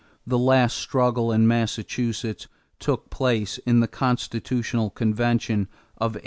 [0.25, 2.47] The last struggle in Massachusetts
[2.79, 6.19] took place in the constitutional convention of 1820.